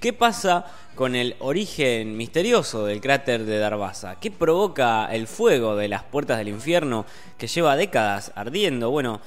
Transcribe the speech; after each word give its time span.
¿Qué 0.00 0.14
pasa 0.14 0.64
con 0.94 1.14
el 1.14 1.36
origen 1.40 2.16
misterioso 2.16 2.86
del 2.86 3.02
cráter 3.02 3.44
de 3.44 3.58
Darbaza? 3.58 4.18
¿Qué 4.18 4.30
provoca 4.30 5.04
el 5.12 5.26
fuego 5.26 5.76
de 5.76 5.88
las 5.88 6.04
puertas 6.04 6.38
del 6.38 6.48
infierno 6.48 7.04
que 7.36 7.46
lleva 7.46 7.76
décadas 7.76 8.32
ardiendo? 8.34 8.90
Bueno, 8.90 9.20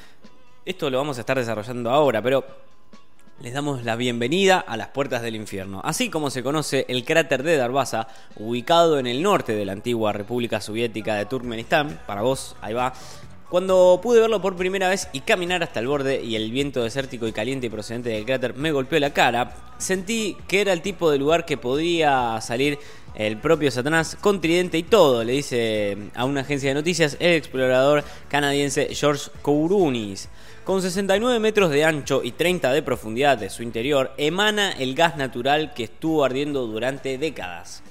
esto 0.66 0.90
lo 0.90 0.98
vamos 0.98 1.18
a 1.18 1.20
estar 1.20 1.38
desarrollando 1.38 1.92
ahora, 1.92 2.24
pero 2.24 2.44
les 3.40 3.54
damos 3.54 3.84
la 3.84 3.96
bienvenida 3.96 4.58
a 4.60 4.76
las 4.76 4.88
puertas 4.88 5.22
del 5.22 5.36
infierno, 5.36 5.80
así 5.84 6.10
como 6.10 6.32
se 6.32 6.42
conoce 6.42 6.88
el 6.90 7.06
cráter 7.06 7.44
de 7.44 7.56
Darbaza, 7.56 8.08
ubicado 8.38 8.98
en 8.98 9.06
el 9.06 9.22
norte 9.22 9.54
de 9.54 9.66
la 9.66 9.74
antigua 9.74 10.12
República 10.12 10.60
Soviética 10.60 11.14
de 11.14 11.28
Turkmenistán. 11.28 12.00
Para 12.08 12.24
vos, 12.24 12.56
ahí 12.62 12.74
va. 12.74 12.94
Cuando 13.54 14.00
pude 14.02 14.20
verlo 14.20 14.42
por 14.42 14.56
primera 14.56 14.90
vez 14.90 15.10
y 15.14 15.20
caminar 15.20 15.62
hasta 15.62 15.80
el 15.80 15.86
borde 15.86 16.24
y 16.24 16.36
el 16.36 16.50
viento 16.50 16.82
desértico 16.82 17.28
y 17.28 17.34
caliente 17.34 17.70
procedente 17.70 18.10
del 18.10 18.26
cráter 18.26 18.56
me 18.56 18.72
golpeó 18.72 19.00
la 19.00 19.14
cara, 19.14 19.56
sentí 19.78 20.36
que 20.48 20.62
era 20.62 20.74
el 20.74 20.82
tipo 20.82 21.12
de 21.12 21.20
lugar 21.20 21.46
que 21.46 21.56
podía 21.56 22.42
salir 22.42 22.80
el 23.14 23.38
propio 23.38 23.70
Satanás 23.70 24.18
con 24.20 24.42
tridente 24.42 24.80
y 24.80 24.82
todo, 24.82 25.24
le 25.24 25.34
dice 25.34 25.96
a 26.16 26.26
una 26.26 26.42
agencia 26.42 26.72
de 26.72 26.74
noticias 26.74 27.16
el 27.20 27.34
explorador 27.34 28.04
canadiense 28.28 28.88
George 28.96 29.30
Kourounis. 29.44 30.30
Con 30.64 30.82
69 30.82 31.40
metros 31.40 31.70
de 31.70 31.86
ancho 31.86 32.22
y 32.24 32.32
30 32.32 32.74
de 32.74 32.82
profundidad 32.82 33.38
de 33.38 33.52
su 33.52 33.62
interior, 33.62 34.14
emana 34.18 34.72
el 34.72 34.96
gas 34.96 35.16
natural 35.16 35.76
que 35.76 35.84
estuvo 35.84 36.26
ardiendo 36.26 36.66
durante 36.66 37.20
décadas 37.20 37.84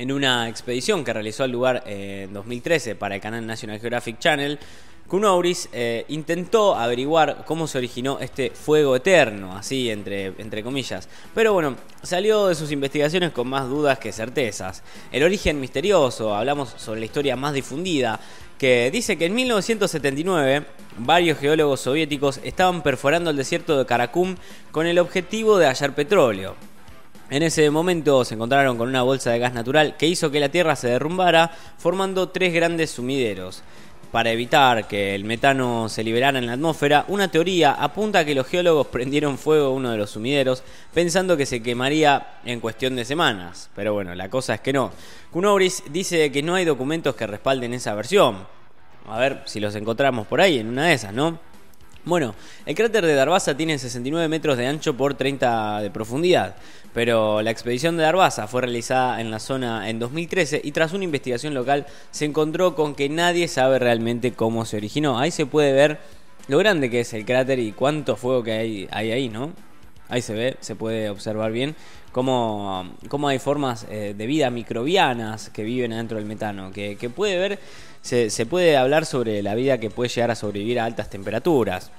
en 0.00 0.10
una 0.12 0.48
expedición 0.48 1.04
que 1.04 1.12
realizó 1.12 1.44
al 1.44 1.50
lugar 1.50 1.82
eh, 1.84 2.22
en 2.24 2.32
2013 2.32 2.94
para 2.94 3.16
el 3.16 3.20
canal 3.20 3.46
National 3.46 3.78
Geographic 3.78 4.18
Channel, 4.18 4.58
Kunouris 5.06 5.68
eh, 5.74 6.06
intentó 6.08 6.74
averiguar 6.74 7.44
cómo 7.44 7.66
se 7.66 7.76
originó 7.76 8.18
este 8.18 8.48
fuego 8.48 8.96
eterno, 8.96 9.54
así 9.54 9.90
entre, 9.90 10.32
entre 10.38 10.62
comillas. 10.62 11.06
Pero 11.34 11.52
bueno, 11.52 11.76
salió 12.02 12.46
de 12.46 12.54
sus 12.54 12.72
investigaciones 12.72 13.32
con 13.32 13.46
más 13.48 13.68
dudas 13.68 13.98
que 13.98 14.10
certezas. 14.10 14.82
El 15.12 15.22
origen 15.22 15.60
misterioso, 15.60 16.34
hablamos 16.34 16.70
sobre 16.78 17.00
la 17.00 17.06
historia 17.06 17.36
más 17.36 17.52
difundida, 17.52 18.18
que 18.56 18.90
dice 18.90 19.18
que 19.18 19.26
en 19.26 19.34
1979 19.34 20.64
varios 20.96 21.38
geólogos 21.38 21.80
soviéticos 21.80 22.40
estaban 22.42 22.82
perforando 22.82 23.28
el 23.28 23.36
desierto 23.36 23.76
de 23.76 23.84
Karakum 23.84 24.36
con 24.70 24.86
el 24.86 24.98
objetivo 24.98 25.58
de 25.58 25.66
hallar 25.66 25.94
petróleo. 25.94 26.69
En 27.30 27.44
ese 27.44 27.70
momento 27.70 28.24
se 28.24 28.34
encontraron 28.34 28.76
con 28.76 28.88
una 28.88 29.02
bolsa 29.02 29.30
de 29.30 29.38
gas 29.38 29.54
natural 29.54 29.96
que 29.96 30.08
hizo 30.08 30.32
que 30.32 30.40
la 30.40 30.48
Tierra 30.48 30.74
se 30.74 30.88
derrumbara, 30.88 31.52
formando 31.78 32.28
tres 32.30 32.52
grandes 32.52 32.90
sumideros. 32.90 33.62
Para 34.10 34.32
evitar 34.32 34.88
que 34.88 35.14
el 35.14 35.22
metano 35.22 35.88
se 35.88 36.02
liberara 36.02 36.40
en 36.40 36.46
la 36.46 36.54
atmósfera, 36.54 37.04
una 37.06 37.30
teoría 37.30 37.70
apunta 37.74 38.18
a 38.18 38.24
que 38.24 38.34
los 38.34 38.48
geólogos 38.48 38.86
prendieron 38.92 39.38
fuego 39.38 39.66
a 39.66 39.70
uno 39.70 39.92
de 39.92 39.98
los 39.98 40.10
sumideros 40.10 40.64
pensando 40.92 41.36
que 41.36 41.46
se 41.46 41.62
quemaría 41.62 42.40
en 42.44 42.58
cuestión 42.58 42.96
de 42.96 43.04
semanas. 43.04 43.70
Pero 43.76 43.94
bueno, 43.94 44.12
la 44.16 44.28
cosa 44.28 44.54
es 44.54 44.60
que 44.60 44.72
no. 44.72 44.90
Kunouris 45.30 45.84
dice 45.88 46.32
que 46.32 46.42
no 46.42 46.56
hay 46.56 46.64
documentos 46.64 47.14
que 47.14 47.28
respalden 47.28 47.74
esa 47.74 47.94
versión. 47.94 48.38
A 49.06 49.18
ver 49.20 49.42
si 49.44 49.60
los 49.60 49.76
encontramos 49.76 50.26
por 50.26 50.40
ahí 50.40 50.58
en 50.58 50.66
una 50.66 50.86
de 50.86 50.94
esas, 50.94 51.12
¿no? 51.12 51.38
Bueno, 52.04 52.34
el 52.64 52.74
cráter 52.74 53.04
de 53.04 53.14
Darbaza 53.14 53.56
tiene 53.56 53.78
69 53.78 54.26
metros 54.28 54.56
de 54.56 54.66
ancho 54.66 54.96
por 54.96 55.14
30 55.14 55.82
de 55.82 55.90
profundidad, 55.90 56.56
pero 56.94 57.42
la 57.42 57.50
expedición 57.50 57.98
de 57.98 58.04
Darbaza 58.04 58.48
fue 58.48 58.62
realizada 58.62 59.20
en 59.20 59.30
la 59.30 59.38
zona 59.38 59.90
en 59.90 59.98
2013 59.98 60.62
y 60.64 60.72
tras 60.72 60.94
una 60.94 61.04
investigación 61.04 61.52
local 61.52 61.86
se 62.10 62.24
encontró 62.24 62.74
con 62.74 62.94
que 62.94 63.10
nadie 63.10 63.48
sabe 63.48 63.78
realmente 63.78 64.32
cómo 64.32 64.64
se 64.64 64.78
originó. 64.78 65.18
Ahí 65.18 65.30
se 65.30 65.44
puede 65.44 65.72
ver 65.72 65.98
lo 66.48 66.56
grande 66.56 66.88
que 66.88 67.00
es 67.00 67.12
el 67.12 67.26
cráter 67.26 67.58
y 67.58 67.72
cuánto 67.72 68.16
fuego 68.16 68.42
que 68.42 68.52
hay, 68.52 68.88
ahí, 68.90 69.28
¿no? 69.28 69.52
Ahí 70.10 70.22
se 70.22 70.34
ve, 70.34 70.56
se 70.60 70.76
puede 70.76 71.08
observar 71.08 71.52
bien 71.52 71.74
cómo, 72.12 72.90
cómo 73.08 73.28
hay 73.28 73.38
formas 73.38 73.86
eh, 73.88 74.14
de 74.16 74.26
vida 74.26 74.50
microbianas 74.50 75.48
que 75.50 75.62
viven 75.62 75.92
adentro 75.92 76.18
del 76.18 76.26
metano, 76.26 76.70
que, 76.72 76.96
que 76.96 77.08
puede 77.08 77.38
ver 77.38 77.58
se, 78.02 78.46
puede 78.46 78.76
hablar 78.76 79.06
sobre 79.06 79.42
la 79.42 79.54
vida 79.54 79.78
que 79.78 79.90
puede 79.90 80.08
llegar 80.08 80.30
a 80.30 80.34
sobrevivir 80.34 80.80
a 80.80 80.84
altas 80.84 81.10
temperaturas. 81.10 81.90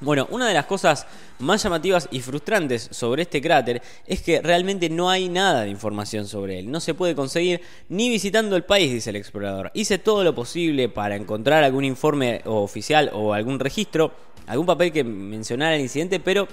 Bueno, 0.00 0.26
una 0.30 0.46
de 0.48 0.54
las 0.54 0.66
cosas 0.66 1.06
más 1.38 1.62
llamativas 1.62 2.08
y 2.10 2.20
frustrantes 2.20 2.88
sobre 2.90 3.22
este 3.22 3.40
cráter 3.40 3.80
es 4.06 4.20
que 4.20 4.42
realmente 4.42 4.90
no 4.90 5.08
hay 5.08 5.28
nada 5.28 5.62
de 5.62 5.70
información 5.70 6.26
sobre 6.26 6.58
él. 6.58 6.70
No 6.70 6.80
se 6.80 6.94
puede 6.94 7.14
conseguir 7.14 7.62
ni 7.88 8.10
visitando 8.10 8.56
el 8.56 8.64
país, 8.64 8.92
dice 8.92 9.10
el 9.10 9.16
explorador. 9.16 9.70
Hice 9.72 9.98
todo 9.98 10.22
lo 10.22 10.34
posible 10.34 10.88
para 10.90 11.16
encontrar 11.16 11.64
algún 11.64 11.84
informe 11.84 12.42
oficial 12.44 13.10
o 13.14 13.32
algún 13.32 13.60
registro, 13.60 14.12
algún 14.46 14.66
papel 14.66 14.92
que 14.92 15.04
mencionara 15.04 15.76
el 15.76 15.82
incidente, 15.82 16.20
pero 16.20 16.48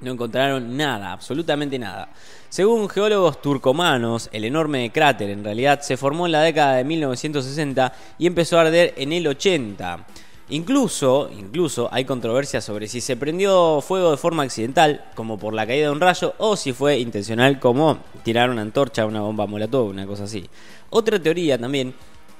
no 0.00 0.12
encontraron 0.12 0.76
nada, 0.76 1.12
absolutamente 1.12 1.78
nada. 1.78 2.10
Según 2.48 2.88
geólogos 2.88 3.42
turcomanos, 3.42 4.28
el 4.32 4.44
enorme 4.44 4.90
cráter 4.92 5.30
en 5.30 5.44
realidad 5.44 5.80
se 5.80 5.96
formó 5.96 6.26
en 6.26 6.32
la 6.32 6.42
década 6.42 6.76
de 6.76 6.84
1960 6.84 7.92
y 8.18 8.26
empezó 8.26 8.58
a 8.58 8.62
arder 8.62 8.94
en 8.96 9.12
el 9.12 9.26
80. 9.26 10.06
Incluso, 10.48 11.28
incluso 11.36 11.88
hay 11.90 12.04
controversia 12.04 12.60
sobre 12.60 12.86
si 12.86 13.00
se 13.00 13.16
prendió 13.16 13.80
fuego 13.80 14.12
de 14.12 14.16
forma 14.16 14.44
accidental, 14.44 15.04
como 15.16 15.38
por 15.38 15.52
la 15.52 15.66
caída 15.66 15.86
de 15.86 15.92
un 15.92 16.00
rayo, 16.00 16.34
o 16.38 16.54
si 16.54 16.72
fue 16.72 17.00
intencional, 17.00 17.58
como 17.58 17.98
tirar 18.22 18.50
una 18.50 18.62
antorcha, 18.62 19.06
una 19.06 19.22
bomba 19.22 19.46
molotov, 19.46 19.88
una 19.88 20.06
cosa 20.06 20.24
así. 20.24 20.48
Otra 20.90 21.20
teoría 21.20 21.58
también 21.58 21.94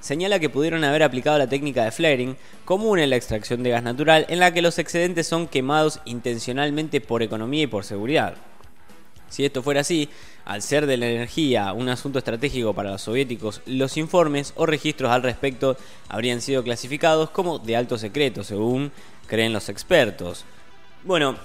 señala 0.06 0.38
que 0.38 0.48
pudieron 0.48 0.84
haber 0.84 1.02
aplicado 1.02 1.36
la 1.36 1.48
técnica 1.48 1.84
de 1.84 1.90
flaring, 1.90 2.36
común 2.64 3.00
en 3.00 3.10
la 3.10 3.16
extracción 3.16 3.64
de 3.64 3.70
gas 3.70 3.82
natural, 3.82 4.24
en 4.28 4.38
la 4.38 4.54
que 4.54 4.62
los 4.62 4.78
excedentes 4.78 5.26
son 5.26 5.48
quemados 5.48 6.00
intencionalmente 6.04 7.00
por 7.00 7.24
economía 7.24 7.64
y 7.64 7.66
por 7.66 7.84
seguridad. 7.84 8.36
Si 9.28 9.44
esto 9.44 9.64
fuera 9.64 9.80
así, 9.80 10.08
al 10.44 10.62
ser 10.62 10.86
de 10.86 10.96
la 10.96 11.08
energía 11.08 11.72
un 11.72 11.88
asunto 11.88 12.20
estratégico 12.20 12.72
para 12.72 12.92
los 12.92 13.02
soviéticos, 13.02 13.62
los 13.66 13.96
informes 13.96 14.52
o 14.54 14.64
registros 14.64 15.10
al 15.10 15.24
respecto 15.24 15.76
habrían 16.08 16.40
sido 16.40 16.62
clasificados 16.62 17.30
como 17.30 17.58
de 17.58 17.74
alto 17.74 17.98
secreto, 17.98 18.44
según 18.44 18.92
creen 19.26 19.52
los 19.52 19.68
expertos. 19.68 20.44
Bueno, 21.02 21.36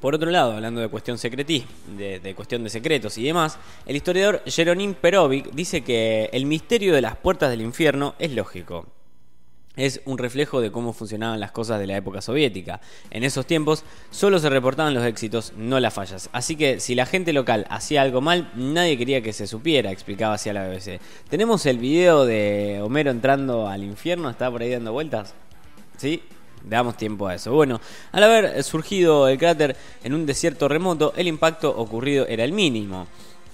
por 0.00 0.14
otro 0.14 0.30
lado, 0.30 0.52
hablando 0.52 0.80
de 0.80 0.88
cuestión 0.88 1.18
secretí, 1.18 1.64
de, 1.96 2.34
cuestión 2.34 2.62
de 2.62 2.70
secretos 2.70 3.18
y 3.18 3.24
demás, 3.24 3.58
el 3.84 3.96
historiador 3.96 4.42
Jeronim 4.46 4.94
Perovic 4.94 5.50
dice 5.52 5.82
que 5.82 6.30
el 6.32 6.46
misterio 6.46 6.94
de 6.94 7.00
las 7.00 7.16
puertas 7.16 7.50
del 7.50 7.62
infierno 7.62 8.14
es 8.18 8.32
lógico. 8.32 8.86
Es 9.74 10.00
un 10.06 10.18
reflejo 10.18 10.60
de 10.60 10.72
cómo 10.72 10.92
funcionaban 10.92 11.38
las 11.38 11.52
cosas 11.52 11.78
de 11.78 11.86
la 11.86 11.96
época 11.96 12.20
soviética. 12.20 12.80
En 13.10 13.22
esos 13.22 13.46
tiempos 13.46 13.84
solo 14.10 14.40
se 14.40 14.50
reportaban 14.50 14.92
los 14.92 15.04
éxitos, 15.04 15.52
no 15.56 15.78
las 15.78 15.94
fallas. 15.94 16.28
Así 16.32 16.56
que 16.56 16.80
si 16.80 16.96
la 16.96 17.06
gente 17.06 17.32
local 17.32 17.64
hacía 17.70 18.02
algo 18.02 18.20
mal, 18.20 18.50
nadie 18.56 18.98
quería 18.98 19.22
que 19.22 19.32
se 19.32 19.46
supiera, 19.46 19.92
explicaba 19.92 20.34
hacia 20.34 20.52
la 20.52 20.66
BBC. 20.66 21.00
Tenemos 21.28 21.64
el 21.66 21.78
video 21.78 22.24
de 22.24 22.80
Homero 22.82 23.12
entrando 23.12 23.68
al 23.68 23.84
infierno, 23.84 24.30
está 24.30 24.50
por 24.50 24.62
ahí 24.62 24.70
dando 24.70 24.92
vueltas. 24.92 25.34
¿Sí? 25.96 26.22
Damos 26.68 26.96
tiempo 26.96 27.26
a 27.26 27.34
eso. 27.34 27.52
Bueno, 27.52 27.80
al 28.12 28.22
haber 28.22 28.62
surgido 28.62 29.28
el 29.28 29.38
cráter 29.38 29.76
en 30.04 30.14
un 30.14 30.26
desierto 30.26 30.68
remoto, 30.68 31.14
el 31.16 31.26
impacto 31.26 31.74
ocurrido 31.76 32.26
era 32.26 32.44
el 32.44 32.52
mínimo. 32.52 33.06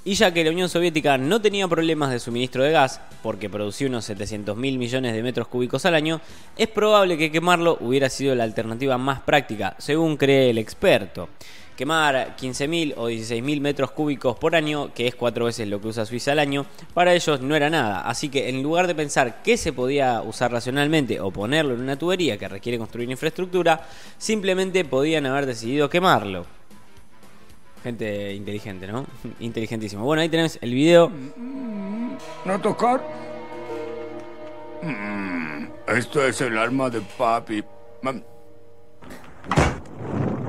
Y 0.06 0.14
ya 0.14 0.34
que 0.34 0.44
la 0.44 0.50
Unión 0.50 0.68
Soviética 0.68 1.16
no 1.16 1.40
tenía 1.40 1.66
problemas 1.66 2.10
de 2.10 2.20
suministro 2.20 2.62
de 2.62 2.72
gas, 2.72 3.00
porque 3.22 3.48
producía 3.48 3.86
unos 3.86 4.04
700 4.04 4.54
mil 4.54 4.76
millones 4.76 5.14
de 5.14 5.22
metros 5.22 5.48
cúbicos 5.48 5.86
al 5.86 5.94
año, 5.94 6.20
es 6.58 6.68
probable 6.68 7.16
que 7.16 7.32
quemarlo 7.32 7.78
hubiera 7.80 8.10
sido 8.10 8.34
la 8.34 8.44
alternativa 8.44 8.98
más 8.98 9.20
práctica, 9.20 9.74
según 9.78 10.18
cree 10.18 10.50
el 10.50 10.58
experto. 10.58 11.30
Quemar 11.76 12.36
15.000 12.36 12.94
o 12.96 13.10
16.000 13.10 13.60
metros 13.60 13.90
cúbicos 13.90 14.36
por 14.36 14.54
año, 14.54 14.94
que 14.94 15.08
es 15.08 15.14
cuatro 15.14 15.46
veces 15.46 15.66
lo 15.66 15.80
que 15.80 15.88
usa 15.88 16.06
Suiza 16.06 16.32
al 16.32 16.38
año, 16.38 16.66
para 16.94 17.14
ellos 17.14 17.40
no 17.40 17.56
era 17.56 17.68
nada. 17.68 18.08
Así 18.08 18.28
que 18.28 18.48
en 18.48 18.62
lugar 18.62 18.86
de 18.86 18.94
pensar 18.94 19.42
qué 19.42 19.56
se 19.56 19.72
podía 19.72 20.22
usar 20.22 20.52
racionalmente 20.52 21.20
o 21.20 21.30
ponerlo 21.32 21.74
en 21.74 21.80
una 21.80 21.96
tubería 21.96 22.38
que 22.38 22.48
requiere 22.48 22.78
construir 22.78 23.10
infraestructura, 23.10 23.88
simplemente 24.18 24.84
podían 24.84 25.26
haber 25.26 25.46
decidido 25.46 25.90
quemarlo. 25.90 26.46
Gente 27.82 28.32
inteligente, 28.32 28.86
¿no? 28.86 29.04
Inteligentísimo. 29.40 30.04
Bueno, 30.04 30.22
ahí 30.22 30.28
tenés 30.28 30.58
el 30.62 30.72
video. 30.72 31.10
¿No 32.44 32.60
tocar? 32.60 33.02
Mm, 34.80 35.66
esto 35.88 36.24
es 36.24 36.40
el 36.40 36.56
arma 36.56 36.88
de 36.88 37.00
papi. 37.00 37.64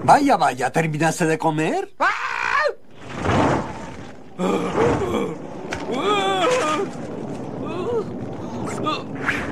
Vaya, 0.05 0.37
vaya, 0.37 0.71
¿terminaste 0.71 1.25
de 1.25 1.39
comer? 1.39 1.91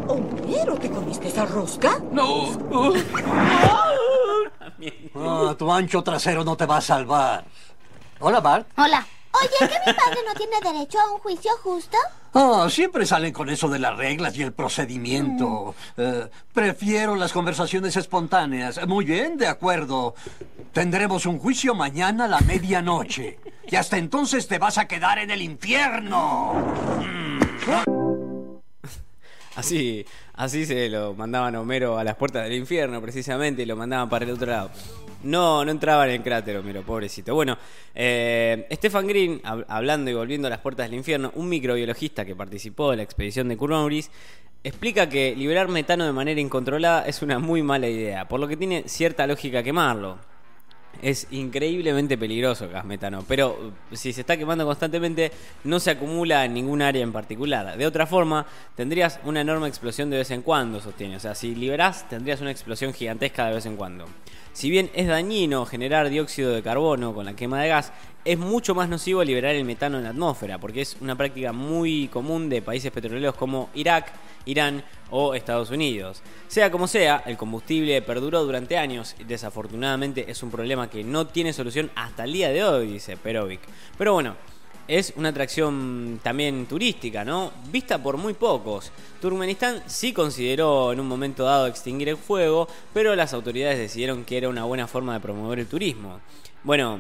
¿Homero, 0.08 0.76
te 0.78 0.92
comiste 0.92 1.28
esa 1.30 1.46
rosca? 1.48 2.00
No. 2.12 2.54
Ah, 5.16 5.56
tu 5.58 5.72
ancho 5.72 6.04
trasero 6.04 6.44
no 6.44 6.56
te 6.56 6.68
va 6.68 6.78
a 6.78 6.82
salvar. 6.82 7.46
Hola, 8.20 8.40
Bart. 8.40 8.68
Hola. 8.78 9.04
Oye, 9.42 9.70
¿que 9.72 9.92
mi 9.92 9.98
padre 9.98 10.20
no 10.28 10.34
tiene 10.36 10.56
derecho 10.62 11.00
a 11.00 11.12
un 11.12 11.20
juicio 11.20 11.52
justo? 11.64 11.98
Ah, 12.34 12.68
siempre 12.70 13.06
salen 13.06 13.34
con 13.34 13.50
eso 13.50 13.68
de 13.68 13.80
las 13.80 13.98
reglas 13.98 14.38
y 14.38 14.44
el 14.44 14.54
procedimiento. 14.54 15.76
Eh, 15.98 16.28
prefiero 16.54 17.16
las 17.16 17.34
conversaciones 17.34 17.96
espontáneas. 17.96 18.86
Muy 18.88 19.06
bien, 19.06 19.38
de 19.38 19.48
acuerdo. 19.48 20.16
Tendremos 20.72 21.26
un 21.26 21.40
juicio 21.40 21.74
mañana 21.74 22.26
a 22.26 22.28
la 22.28 22.40
medianoche. 22.42 23.40
Y 23.68 23.76
hasta 23.76 23.98
entonces 23.98 24.48
te 24.48 24.60
vas 24.60 24.78
a 24.78 24.88
quedar 24.88 25.20
en 25.20 25.32
el 25.32 25.42
infierno. 25.42 26.54
Así, 29.56 30.06
así 30.34 30.66
se 30.66 30.90
lo 30.90 31.14
mandaban 31.14 31.56
a 31.56 31.62
Homero 31.62 31.98
a 31.98 32.04
las 32.04 32.16
puertas 32.16 32.44
del 32.44 32.54
infierno, 32.54 33.02
precisamente, 33.02 33.62
y 33.62 33.66
lo 33.66 33.76
mandaban 33.76 34.10
para 34.10 34.26
el 34.26 34.32
otro 34.32 34.48
lado. 34.48 34.72
No, 35.24 35.64
no 35.64 35.72
entraba 35.72 36.06
en 36.06 36.12
el 36.16 36.22
cráter, 36.22 36.58
Homero, 36.58 36.82
pobrecito. 36.84 37.34
Bueno, 37.34 37.58
eh, 37.96 38.68
Stefan 38.74 39.08
Green, 39.08 39.42
hab- 39.44 39.66
hablando 39.68 40.12
y 40.12 40.14
volviendo 40.14 40.48
a 40.48 40.50
las 40.50 40.60
puertas 40.60 40.90
del 40.90 40.98
infierno, 40.98 41.32
un 41.36 41.50
microbiologista 41.50 42.26
que 42.26 42.36
participó 42.36 42.92
de 42.92 42.98
la 42.98 43.04
expedición 43.04 43.48
de 43.48 43.56
Kurnoris, 43.58 44.12
explica 44.64 45.10
que 45.10 45.36
liberar 45.36 45.68
metano 45.70 46.06
de 46.06 46.12
manera 46.12 46.40
incontrolada 46.40 47.06
es 47.08 47.22
una 47.22 47.40
muy 47.40 47.64
mala 47.64 47.88
idea, 47.88 48.28
por 48.28 48.40
lo 48.40 48.48
que 48.48 48.58
tiene 48.58 48.84
cierta 48.88 49.26
lógica 49.28 49.64
quemarlo. 49.64 50.18
Es 51.02 51.28
increíblemente 51.32 52.18
peligroso 52.20 52.66
el 52.66 52.72
gas 52.72 52.86
metano, 52.86 53.26
pero 53.28 53.74
uh, 53.92 53.96
si 53.96 54.14
se 54.14 54.22
está 54.22 54.38
quemando 54.38 54.64
constantemente 54.64 55.32
no 55.64 55.80
se 55.80 55.90
acumula 55.90 56.46
en 56.46 56.54
ningún 56.54 56.84
área 56.84 57.02
en 57.02 57.12
particular. 57.12 57.76
De 57.78 57.88
otra 57.88 58.06
forma, 58.06 58.46
tendrías 58.76 59.20
una 59.26 59.42
enorme 59.42 59.68
explosión 59.68 60.12
de 60.12 60.18
vez 60.18 60.30
en 60.32 60.44
cuando, 60.44 60.80
sostiene. 60.80 61.16
O 61.16 61.20
sea, 61.20 61.34
si 61.34 61.56
liberás, 61.56 62.08
tendrías 62.08 62.42
una 62.42 62.52
explosión 62.52 62.94
gigantesca 62.94 63.48
de 63.48 63.56
vez 63.56 63.66
en 63.66 63.76
cuando. 63.76 64.06
Si 64.54 64.70
bien 64.70 64.92
es 64.94 65.08
dañino 65.08 65.66
generar 65.66 66.10
dióxido 66.10 66.52
de 66.52 66.62
carbono 66.62 67.16
con 67.16 67.26
la 67.26 67.36
quema 67.36 67.60
de 67.60 67.70
gas, 67.70 67.92
es 68.24 68.38
mucho 68.38 68.76
más 68.76 68.88
nocivo 68.88 69.24
liberar 69.24 69.56
el 69.56 69.66
metano 69.66 69.98
en 69.98 70.04
la 70.04 70.12
atmósfera, 70.12 70.60
porque 70.60 70.82
es 70.82 70.96
una 71.02 71.18
práctica 71.18 71.52
muy 71.52 72.08
común 72.08 72.50
de 72.50 72.62
países 72.62 72.92
petroleros 72.92 73.34
como 73.34 73.72
Irak, 73.74 74.14
Irán 74.46 74.84
o 75.10 75.34
Estados 75.34 75.72
Unidos. 75.72 76.22
Sea 76.48 76.70
como 76.70 76.88
sea, 76.88 77.24
el 77.26 77.36
combustible 77.36 78.00
perduró 78.04 78.46
durante 78.46 78.78
años 78.78 79.16
y 79.20 79.24
desafortunadamente 79.24 80.30
es 80.30 80.44
un 80.44 80.52
problema 80.52 80.88
que 80.88 81.04
no 81.04 81.26
tiene 81.26 81.52
solución 81.52 81.90
hasta 81.96 82.24
el 82.24 82.34
día 82.34 82.50
de 82.50 82.64
hoy, 82.64 82.88
dice 82.88 83.18
Perovic. 83.18 83.62
Pero 83.98 84.14
bueno, 84.14 84.36
es 84.88 85.14
una 85.16 85.30
atracción 85.30 86.20
también 86.22 86.66
turística, 86.66 87.24
¿no? 87.24 87.52
Vista 87.72 88.02
por 88.02 88.18
muy 88.18 88.34
pocos. 88.34 88.92
Turkmenistán 89.22 89.84
sí 89.86 90.14
consideró 90.14 90.92
en 90.92 91.00
un 91.00 91.08
momento 91.08 91.44
dado 91.44 91.68
extinguir 91.68 92.10
el 92.10 92.18
fuego, 92.18 92.68
pero 92.94 93.16
las 93.16 93.34
autoridades 93.34 93.78
decidieron 93.78 94.26
que 94.26 94.38
era 94.38 94.50
una 94.50 94.66
buena 94.66 94.88
forma 94.88 95.14
de 95.14 95.20
promover 95.20 95.60
el 95.60 95.68
turismo. 95.68 96.20
Bueno, 96.64 97.00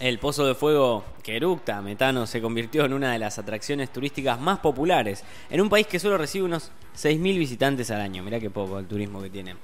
el 0.00 0.18
pozo 0.18 0.46
de 0.46 0.54
fuego 0.54 1.04
que 1.22 1.40
metano 1.82 2.26
se 2.26 2.40
convirtió 2.40 2.84
en 2.84 2.92
una 2.92 3.12
de 3.12 3.18
las 3.18 3.38
atracciones 3.38 3.92
turísticas 3.92 4.40
más 4.40 4.58
populares 4.58 5.24
en 5.50 5.60
un 5.60 5.68
país 5.68 5.86
que 5.86 6.00
solo 6.00 6.18
recibe 6.18 6.44
unos 6.44 6.72
6.000 6.96 7.38
visitantes 7.38 7.90
al 7.90 8.00
año. 8.00 8.22
Mirá 8.22 8.40
qué 8.40 8.50
poco 8.50 8.78
el 8.78 8.86
turismo 8.86 9.22
que 9.22 9.30
tiene. 9.30 9.56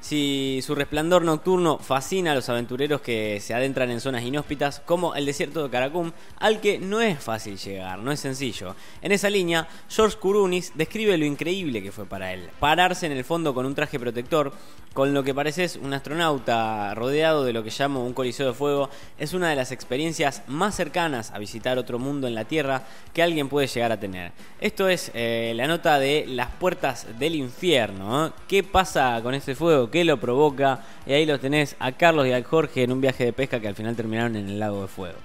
Si 0.00 0.60
su 0.62 0.74
resplandor 0.74 1.24
nocturno 1.24 1.78
fascina 1.78 2.32
a 2.32 2.34
los 2.34 2.48
aventureros 2.48 3.00
que 3.00 3.40
se 3.40 3.54
adentran 3.54 3.90
en 3.90 4.00
zonas 4.00 4.22
inhóspitas 4.22 4.80
como 4.80 5.14
el 5.14 5.26
desierto 5.26 5.64
de 5.64 5.70
Karakum, 5.70 6.12
al 6.38 6.60
que 6.60 6.78
no 6.78 7.00
es 7.00 7.18
fácil 7.18 7.56
llegar, 7.56 7.98
no 7.98 8.12
es 8.12 8.20
sencillo. 8.20 8.76
En 9.02 9.10
esa 9.10 9.30
línea, 9.30 9.66
George 9.88 10.18
Kurunis 10.18 10.72
describe 10.76 11.18
lo 11.18 11.24
increíble 11.24 11.82
que 11.82 11.92
fue 11.92 12.06
para 12.06 12.32
él. 12.32 12.50
Pararse 12.60 13.06
en 13.06 13.12
el 13.12 13.24
fondo 13.24 13.52
con 13.52 13.66
un 13.66 13.74
traje 13.74 13.98
protector, 13.98 14.52
con 14.92 15.12
lo 15.12 15.24
que 15.24 15.34
pareces 15.34 15.76
un 15.82 15.92
astronauta 15.92 16.94
rodeado 16.94 17.44
de 17.44 17.52
lo 17.52 17.64
que 17.64 17.72
llamo 17.76 18.06
un 18.06 18.14
coliseo 18.14 18.46
de 18.46 18.54
fuego, 18.54 18.88
es 19.18 19.34
una 19.34 19.50
de 19.50 19.56
las 19.56 19.72
experiencias 19.76 20.42
más 20.48 20.74
cercanas 20.74 21.30
a 21.30 21.38
visitar 21.38 21.78
otro 21.78 21.98
mundo 21.98 22.26
en 22.26 22.34
la 22.34 22.44
Tierra 22.44 22.82
que 23.12 23.22
alguien 23.22 23.48
puede 23.48 23.68
llegar 23.68 23.92
a 23.92 24.00
tener. 24.00 24.32
Esto 24.60 24.88
es 24.88 25.12
eh, 25.14 25.52
la 25.54 25.68
nota 25.68 25.98
de 25.98 26.24
las 26.26 26.50
puertas 26.50 27.06
del 27.18 27.36
infierno. 27.36 28.26
¿eh? 28.26 28.30
¿Qué 28.48 28.64
pasa 28.64 29.20
con 29.22 29.34
este 29.34 29.54
fuego? 29.54 29.90
¿Qué 29.90 30.04
lo 30.04 30.18
provoca? 30.18 30.80
Y 31.06 31.12
ahí 31.12 31.26
lo 31.26 31.38
tenés 31.38 31.76
a 31.78 31.92
Carlos 31.92 32.26
y 32.26 32.32
a 32.32 32.42
Jorge 32.42 32.82
en 32.82 32.92
un 32.92 33.00
viaje 33.00 33.24
de 33.24 33.32
pesca 33.32 33.60
que 33.60 33.68
al 33.68 33.74
final 33.74 33.94
terminaron 33.94 34.34
en 34.36 34.48
el 34.48 34.58
lago 34.58 34.82
de 34.82 34.88
fuego. 34.88 35.18